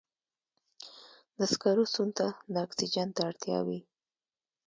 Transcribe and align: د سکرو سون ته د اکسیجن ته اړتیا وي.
د 1.37 1.39
سکرو 1.51 1.85
سون 1.93 2.09
ته 2.17 2.27
د 2.53 2.55
اکسیجن 2.65 3.07
ته 3.15 3.21
اړتیا 3.29 3.59
وي. 3.67 3.79